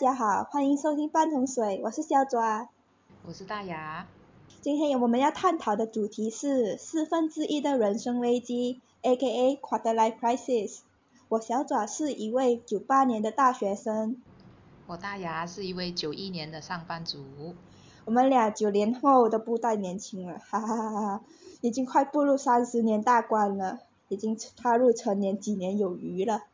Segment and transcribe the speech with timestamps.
[0.00, 2.68] 家好，欢迎收听半桶水，我是小爪，
[3.26, 4.06] 我是大牙。
[4.62, 9.56] 今天我们要探讨的主题是四分之一的人生危机，A.K.A.
[9.56, 10.78] Quarter Life Crisis。
[11.28, 14.16] 我小爪是一位九八年的大学生，
[14.86, 17.54] 我大牙是一位九一年的上班族。
[18.06, 21.20] 我们俩九零后都不带年轻了， 哈哈哈哈！
[21.60, 26.44] 已经快步入三十年大关了，已经踏入成年几年有余了。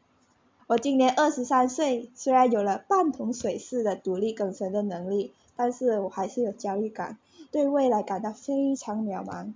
[0.69, 7.19] 我今年二十三岁，虽然有了半桶水式的独立更生的能力，但是我还是有焦虑感，
[7.53, 9.53] 对未来感到非常渺茫。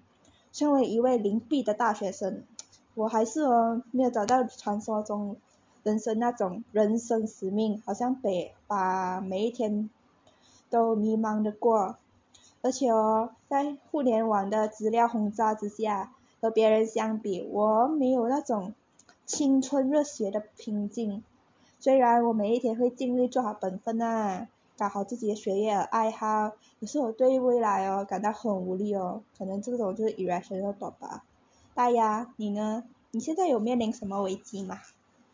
[0.53, 2.45] 身为一位零币的大学生，
[2.95, 5.35] 我还是哦没有找到传说中
[5.83, 9.91] 人生那种人生使命，好像得把每一天
[10.71, 11.97] 都迷茫的过。
[12.63, 18.75] 而且哦，在互联网的资料轰炸之下，和别人相比，我没有那种。
[19.31, 21.23] 青春热血的拼劲，
[21.79, 26.51] 虽然我每一天会尽力做好本分啊，搞好自己的学业和爱好，
[26.81, 31.23] 可是我对未来哦感到很无力哦，可能这种就是 irrational 吧。
[31.75, 32.83] 大丫，你呢？
[33.13, 34.81] 你现在有面临什么危机吗？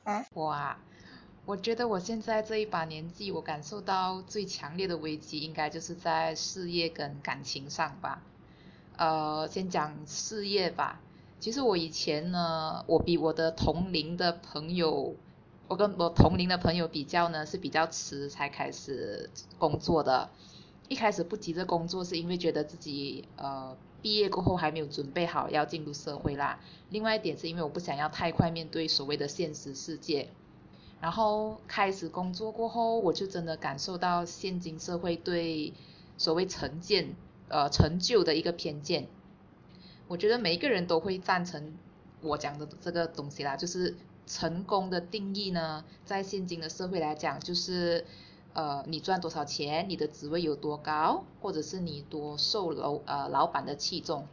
[0.05, 0.27] 啊？
[0.35, 0.79] 我啊，
[1.47, 8.23] 我觉得我现在这一把年纪，我感受到最强烈的危机，应该就是在事业跟感情上吧。
[8.99, 11.01] 呃，先讲事业吧。
[11.39, 15.15] 其实我以前呢，我比我的同龄的朋友，
[15.69, 20.31] 我跟我同龄的朋友比较呢，是比较迟才开始工作的。
[20.89, 26.61] 一开始不急着工作，是因为觉得自己呃毕业过后还没有准备好要进入社会啦。
[26.91, 30.29] 另外一点是因为我不想要太快面对所谓的现实世界。
[31.01, 35.75] 然后开始工作过后，我就真的感受到现今社会对
[36.17, 37.15] 所谓成见
[37.49, 39.09] 呃成就的一个偏见。
[40.09, 41.75] 我觉得每一个人都会赞成
[42.21, 48.05] 我讲的这个东西啦，就是成功的定义呢，在现今的社会来讲，就是
[48.53, 54.27] 呃你赚多少钱，你的职位有多高，或者是你多受老呃老板的器重。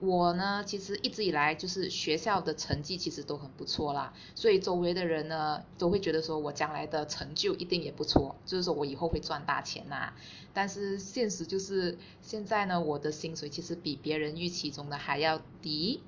[0.00, 10.12] 我呢，其实一直以来就是学校的成绩其实都很不错啦，所以周围的人呢都会觉得说我将来的成就一定也不错，就是说我以后会赚大钱呐。
[10.54, 16.00] 但是现实就是现在呢，我的薪水其实比别人预期中的还要低。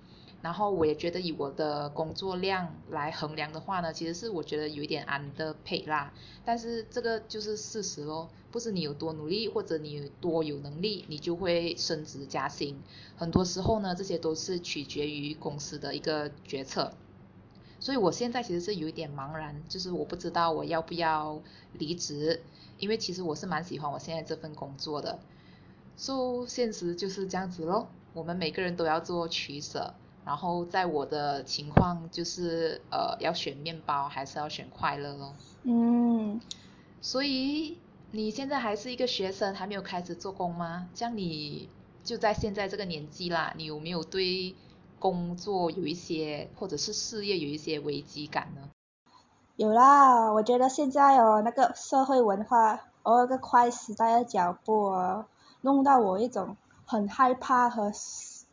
[0.42, 6.12] 然后我也觉得以我的工作量来衡量的话呢，其实是我觉得有一点 underpay 啦。
[6.44, 12.80] 但是这个就是事实咯，不是你有多努力或者你多有能力，你就会升职加薪。
[13.16, 16.92] 很多时候呢，这些都是取决于公司的一个决策。
[17.78, 21.40] 所以我现在其实是有一点茫然，就是我不知道我要不要
[21.74, 22.42] 离职，
[22.78, 25.18] 因为其实我是蛮喜欢我现在这份工作的。
[25.96, 29.94] So 现实就是这样子咯，我们每个人都要做取舍。
[30.24, 35.34] 然后在我的情况就是呃要选面包还是要选快乐咯。
[35.62, 36.40] 嗯。
[37.00, 37.78] 所以
[38.10, 40.88] 你现在还是一个学生，还没有开始做工吗？
[40.94, 41.68] 像你
[42.04, 44.54] 就在现在这个年纪啦，你有没有对
[44.98, 48.68] 工作有一些或者是事业有一些危机感呢？
[49.56, 55.24] 有啦，我觉得现在哦那个社会文化哦那个快时代的脚步哦，
[55.62, 57.90] 弄到我一种很害怕和。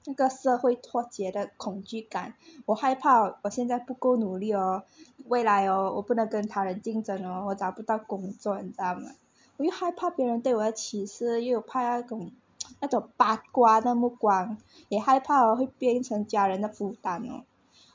[0.10, 2.34] 那个社会脱节的恐惧感，
[2.66, 4.84] 我害怕我现在不够努力哦，
[5.28, 9.12] 未来哦我不能跟他人竞争哦，我找不到工作，你知道吗？
[9.58, 12.32] 我又害怕别人对我的歧视，又有怕那种
[12.80, 14.58] 那种八卦的目光，
[14.88, 17.44] 也害怕我会变成家人的负担哦，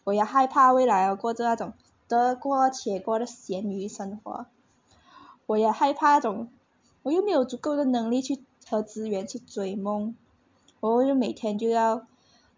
[0.05, 1.72] 我也害怕未来哦过着那种
[2.09, 4.45] 得过且过的咸鱼生活，
[5.47, 6.49] 我也害怕那种
[7.05, 10.15] 我又没有足够的能力去和资源去追梦。
[10.91, 12.06] 我就每天就要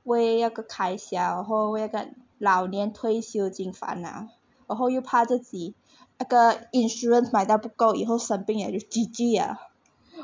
[0.04, 2.08] 为那个开销，然后为那个
[2.38, 4.28] 老年退休金烦恼，
[4.66, 5.74] 然后又怕自己
[6.18, 9.60] 那个 insurance 买到不够，以后生病也就 GG 啊！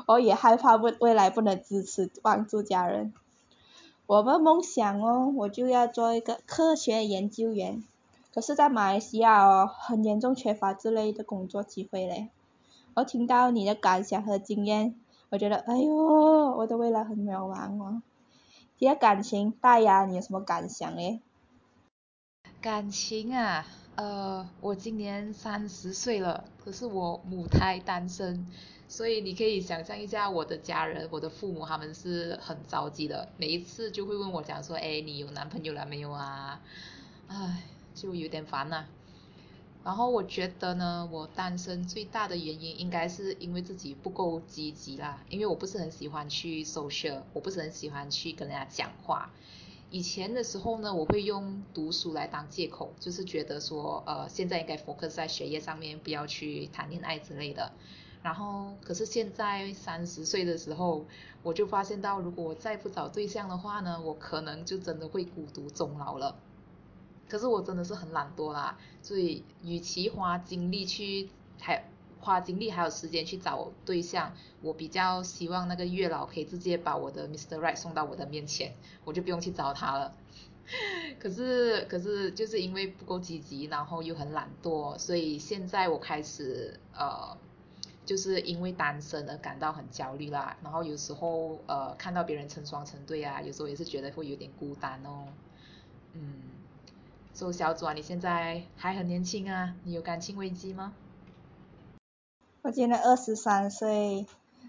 [0.07, 3.13] 我也害怕未未来不能支持帮助家人。
[4.07, 7.83] 我的梦想哦，我就要做一个科学研究员，
[8.33, 12.29] 可是，在马来西亚哦，很严重缺乏这类的工作机会嘞。
[12.95, 14.95] 我听到你的感想和经验。
[15.31, 18.01] 我觉得，哎呦，我的未来很渺茫哦。
[18.77, 21.21] 提到感情，大牙，你有什么感想嘞？
[22.59, 28.45] 感情啊，呃，我今年三十岁了，可是我母胎单身，
[28.89, 36.59] 所以你可以想象一下，我的家人，我的父母他们是很着急的，每一次就会问我讲说，哎，你有男朋友了没有啊？
[37.29, 37.63] 唉，
[37.95, 38.85] 就有点烦呐。
[39.83, 49.31] 然后我觉得呢，我单身最大的原因应该是因为自己不够积极啦，因为我不是很喜欢去 social，我不是很喜欢去跟人家讲话，
[49.89, 57.71] 以前的时候呢，我会用读书来当借口，就是觉得说，呃，现在应该 focus 在学业上面，不要去谈恋爱之类的。
[58.21, 61.07] 然后，可是现在三十岁的时候，
[61.41, 66.35] 我就发现到，如果我再不找对象的话呢，我可能就真的会孤独终老了。
[67.31, 71.29] 可是我真的是很懒惰啦，所以与其花精力去
[71.59, 71.85] 还
[72.19, 77.57] 花精力还有时间去找对象，我比较希望那个月老可以直接把我的 Mr.
[77.57, 78.73] Right 送到我的面前，
[79.05, 80.13] 我就不用去找他了。
[81.19, 87.37] 可是可是就是因为不够积极，然后又很懒惰，所以现在我开始呃。
[88.03, 95.27] 就是因为单身而感到很焦虑啦，然后有时候呃看到别人成双成对啊，有时候也是觉得会有点孤单哦。
[96.13, 96.41] 嗯，
[97.33, 100.93] 所以小左，你现在还很年轻啊，你有感情危机吗？
[102.61, 104.27] 我今年二十三岁，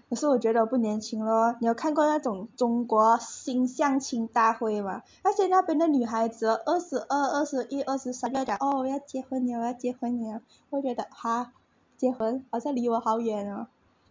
[0.09, 1.55] 可是我觉得我不年轻咯。
[1.59, 5.03] 你有看过那种中国新相亲大会吗？
[5.23, 11.53] 那些那边的女孩子二十二、二十一、二十三要讲哦我要结婚了，我要结婚了，我觉得哈。
[11.95, 13.67] 结婚好像离我好远哦，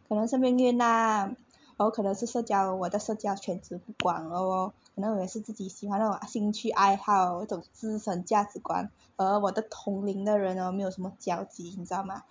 [0.08, 1.34] 可能是命运呐，
[1.76, 12.22] 我可能是社交我的社交圈子不广哦，可能也是自己喜欢那种兴趣爱好那种自身价值观，而我的同龄的人哦没有什么交集，你知道吗？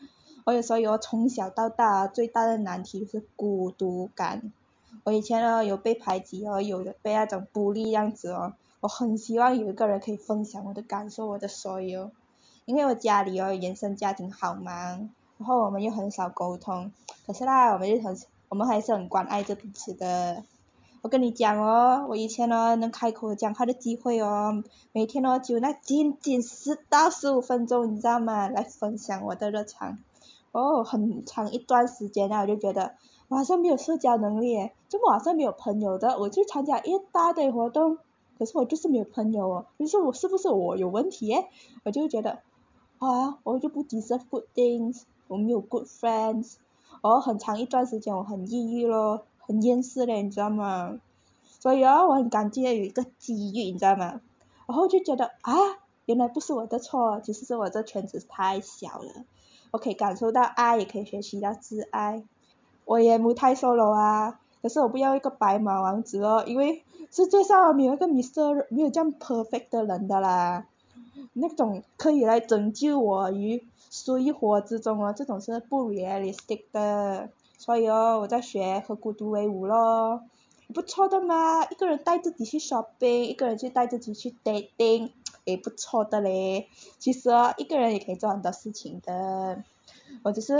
[0.46, 4.52] 我有时候有从小到大最大的难题是孤独感，
[5.04, 12.12] 我以前呢有被排挤哦，有被那种孤立样子哦，我很希望有一个人可以分享我的感受，我的所有，
[12.66, 15.10] 因为我家里哦原生家庭好忙。
[15.38, 16.92] 然后我们又很少沟通，
[17.25, 18.16] 可是啦，我们又很，
[18.48, 20.44] 我们还是很关爱着彼此的。
[21.01, 28.48] 我跟你讲哦，我以前哦能开口讲话的机会哦，每天哦就那仅仅十到十五分钟，你知道吗？
[28.48, 29.98] 来分享我的日常。
[30.51, 32.94] 哦，很长一段时间啊，我就觉得
[33.30, 36.19] 我好像没有社交能力，怎么好像没有朋友的？
[36.19, 37.97] 我去参加一大堆活动，
[38.38, 39.65] 可是我就是没有朋友哦。
[39.77, 41.36] 你说我是不是我有问题？
[41.83, 42.42] 我就觉得，
[43.00, 45.01] 啊，我就不 deserve good things。
[45.27, 46.57] 我没有 good friends，
[47.01, 51.00] 哦，很长一段时间我很抑郁咯，很厌世的，你知道吗？
[51.60, 54.22] 所以啊，我很感激有一个机遇，你知道吗？
[54.68, 55.54] 然后就觉得啊，
[56.06, 59.26] 原来不是我的错，其实是我这圈子太小了。
[59.72, 62.24] 我可以感受到爱，也可以学习到自爱。
[62.86, 68.66] 我也不太 solo 啊，可是我不要一个白马王子哦，因为世界上没有一个 Mr.
[68.70, 70.66] 没有这样 perfect 的人的啦，
[71.34, 73.64] 那种可以来拯救我于。
[73.94, 77.30] 水火之中啊，这种是不 realistic 的，
[77.62, 80.24] 所以哦，我在学和孤独为伍咯，
[80.74, 85.12] 不错的嘛，一个人带自己去 shopping，一个人去带自己去 dating，
[85.44, 86.68] 也不错的嘞。
[86.98, 89.63] 其实哦，一个人也可以做很多事情的。
[90.24, 90.58] 我只是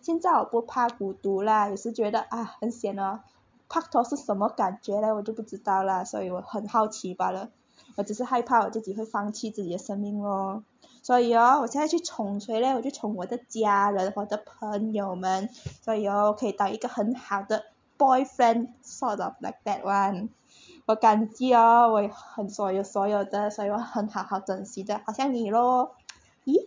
[0.00, 3.22] 现在我不怕孤独啦，也是觉得啊很闲哦，
[3.68, 7.50] 怕拖是什么感觉嘞，我就不知道啦，所以我很好奇罢了。
[7.96, 10.62] 我只是害怕我自己会放弃自己的生命咯。
[11.02, 12.74] 所以哦，我现在去宠谁呢？
[12.76, 15.48] 我就宠我的家人，我的朋友们。
[15.82, 17.64] 所以哦，可以当一个很好的
[17.98, 20.28] boyfriend，sort of like that one。
[20.86, 25.94] 我感激哦，我很所有所有的，所以我很好好珍惜的，好像你咯。
[26.44, 26.66] 咦？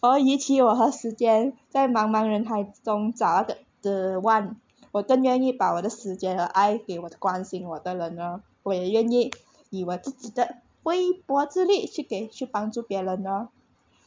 [0.00, 4.56] 我与其我和时间在茫茫人海中找那个 the one，
[4.92, 8.40] 我更愿意把我的时间和爱给我的关心我的人哦。
[8.62, 9.32] 我也愿意
[9.70, 13.48] 以我自己的微薄之力去给去帮助别人哦。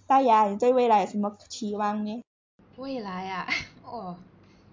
[0.08, 2.22] 大牙，你对未来有什么期望呢？
[2.78, 3.48] 未来啊，
[3.84, 4.16] 哦，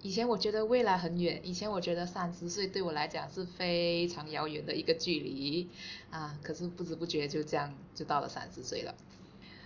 [0.03, 5.71] 以前我觉得未来很远，以前我觉得三十岁对我来讲是非常遥远的一个距离
[6.11, 8.95] 啊，可是不知不觉就这样就到了三十岁了。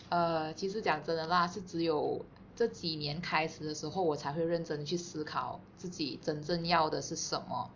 [0.09, 7.69] 呃，其实讲真的啦，是只有这几年开始的时候，我才会认真去思考自己真正要的是什么，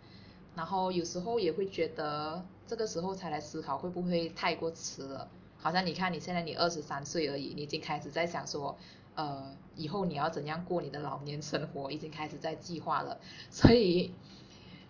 [0.55, 5.27] 然后有时候也会觉得这个时候才来思考会不会太过迟了。
[5.61, 8.75] 好像你看你现在你二十三岁而已，你已经开始在想说，
[9.13, 13.19] 呃，以后你要怎样过你的老年生活，已经开始在计划了。
[13.51, 14.11] 所以，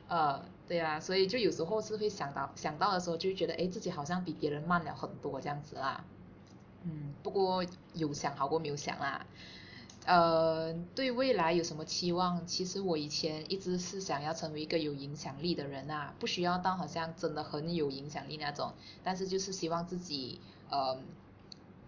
[0.08, 6.06] 呃，对啊，所以就有时候是会想到想到的时候，就觉得哎，自己好像比别人慢了很多这样子啦。
[6.84, 9.26] 嗯，不过有想好过没有想啦。
[10.06, 12.48] 呃，对未来有什么期望？
[12.48, 18.74] 其实我以前一直是想要成为一个有影响力的人啊，不需要到好像真的很有影响力那种，
[19.04, 20.40] 但是就是希望自己。
[20.72, 20.98] 呃，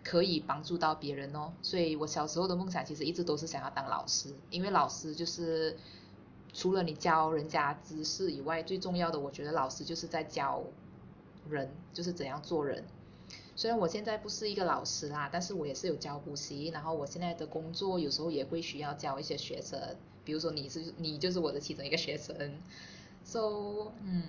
[0.03, 5.77] 可以帮助到别人哦，所以我小时候的梦想其实一直都是想要当老师，因为老师就是
[6.53, 10.61] 除了你教人家知识以外，最重要的我觉得老师就是在教
[11.49, 12.83] 人，就是怎样做人。
[13.55, 19.79] 虽然我现在不是一个老师啦，但是我也是有教补习，然后我现在的工作有时候也会需要教一些学生，
[20.25, 22.35] 比如说你是你就是我的其中一个学生
[23.23, 24.23] ，so 嗯。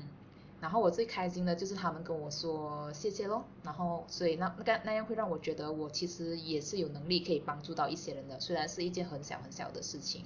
[0.60, 10.24] 然后我最开心的就是他们跟我说谢谢咯，然后所以那那个那样会让我觉得我其实也是有能力可以帮助到一些人的，虽然是一件很小很小的事情。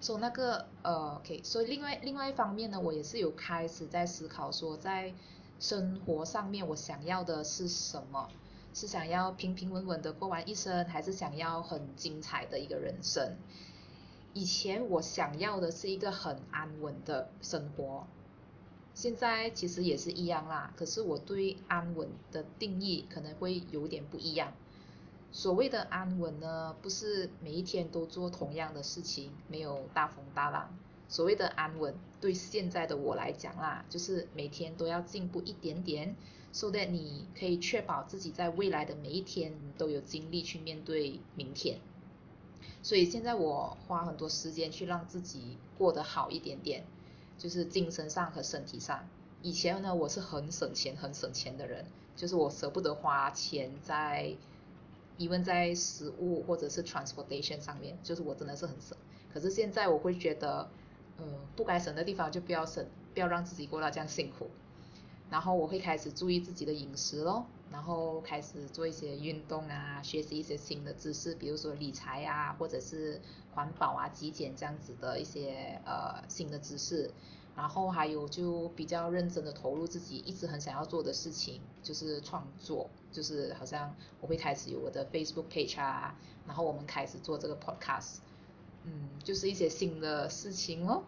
[0.00, 5.12] 所以那个呃，OK，所以另外另外一方面呢，我也是有开始在思考说，在
[5.58, 8.28] 生活上面我想要的是什么？
[8.74, 13.36] 是想要平平稳稳的过完一生，还是想要很精彩的一个人生？
[14.34, 18.06] 以前我想要的是一个很安稳的生活，
[18.98, 20.74] 现在其实也是一样啦。
[20.76, 24.52] 可是我对安稳的定义可能会有点不一样。
[25.30, 30.76] 所谓的安稳呢，不是每一天都做同样的事情，没有大风大浪。
[31.06, 36.16] 所谓的安稳，对现在的我来讲啦，就是每天都要进步一点点
[36.50, 41.78] ，so that 你可以确保自己在未来的每一天都有精力去面对明天。
[42.82, 46.84] 所以现在我花很多时间去让自己过得好一点点，
[47.38, 49.08] 就是精神上和身体上。
[49.40, 54.34] 以前呢，我是很省钱、很省钱的人，就是我舍不得花钱在
[55.16, 58.98] ，even 在食物或者是 transportation 上面，就是我真的是很省。
[59.32, 60.68] 可是现在我会觉得，
[61.18, 64.48] 呃，不该省的地方就不要省，不要让自己过到这样辛苦。
[65.30, 73.20] 然后我会开始注意自己的饮食咯，然后开始做一些运动啊，学习一些新的知识，比如说理财啊，或者是
[73.52, 77.10] 环保啊、极简这样子的一些呃新的知识。
[77.56, 88.18] 然后还有就比较认真的投入自己一直很想要做的事情，就是创作，就是好像我会开始有我的 Facebook page 啊，然后我们开始做这个 podcast，
[88.84, 91.02] 嗯，就是一些新的事情哦。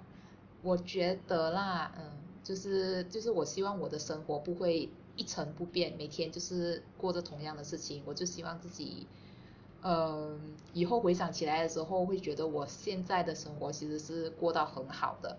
[0.63, 2.05] 我觉得啦，嗯。
[2.43, 4.89] 就是就是我希望我的生活不会
[5.21, 8.03] 一成不变，每天就是过着同样的事情。
[8.07, 9.07] 我就希望自己，
[9.83, 10.41] 嗯，
[10.73, 15.37] 以后回想起来的时候，会觉得我现在的生活其实是过到很好的。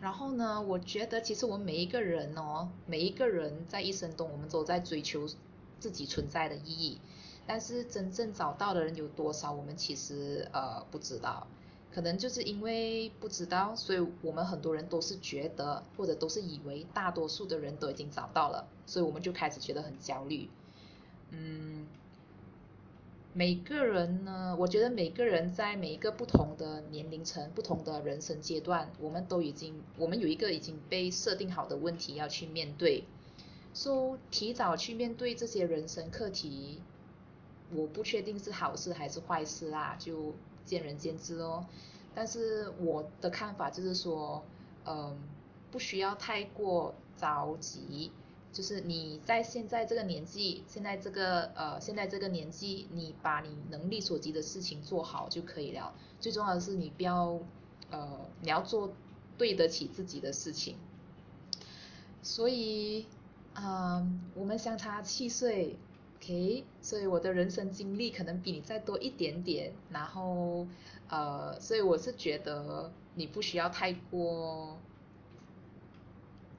[0.00, 5.26] 然后呢，我觉得其实我们每一个人哦，每一个人在一生中，我们都在追求
[5.80, 7.00] 自己存在的意义。
[7.48, 11.48] 但是真正找到的人有多少，我们其实呃不知道。
[11.96, 20.50] 可能就是因为不知道，所以我们很多人都是觉得，或者都是以为大多数的人都已经找到了，所以我们就开始觉得很焦虑。
[21.30, 21.86] 嗯，
[23.32, 33.04] 每个人呢，我觉得每个人在每一个不同的年龄层、不同的人生阶段，我们都已经，我们有一个已经被设定好的问题要去面对。
[33.72, 36.82] 说提早去面对这些人生课题，
[37.74, 40.34] 我不确定是好事还是坏事啦，就。
[40.66, 41.64] 见仁见智哦，
[42.14, 44.44] 但是我的看法就是说，
[44.84, 45.16] 嗯，
[45.70, 48.10] 不需要太过着急，
[48.52, 55.94] 就是你在现在这个年纪，现在这个呃，现在这个年纪，你把你能力所及的事情做好就可以了。
[56.20, 57.38] 最重要的是你不要，
[57.90, 58.92] 呃，你要做
[59.38, 60.76] 对得起自己的事情。
[62.22, 63.06] 所以，
[63.54, 65.78] 嗯，我们相差七岁。
[66.26, 70.66] OK，所以我的人生经历可能比你再多一点点，然后
[71.08, 74.76] 呃，所以我是觉得你不需要太过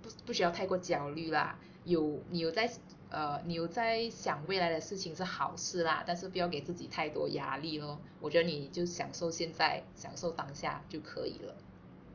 [0.01, 2.71] 不不需要太过焦虑啦，有你有在
[3.09, 7.99] 呃你有在想未来的事情是好事啦，但是不要给自己太多压力咯。
[8.21, 11.53] 我觉得你就享受现在，享受当下就可以了。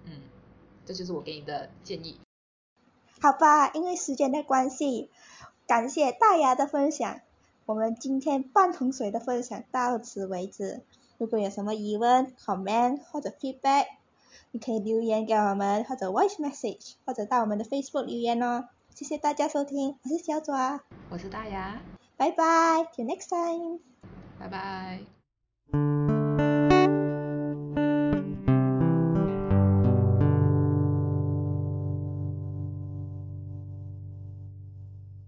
[0.07, 0.23] 嗯，
[0.87, 2.19] 这就是我给你的建议。
[3.21, 5.11] 好吧，因为时间的关系，
[5.67, 7.21] 感谢大牙的分享。
[7.73, 10.83] 我们今天半桶水的分享到此为止。
[11.17, 13.87] 如果有什么疑问、comment 或者 feedback，
[14.51, 18.69] 你可以留言给我们，或者 voice message，或者到我们的 Facebook 留言哦。
[18.95, 21.81] 谢谢大家收听，我是小爪，我是大牙，
[22.19, 22.45] 拜拜
[22.95, 23.81] ，till next time，
[24.39, 26.22] 拜拜。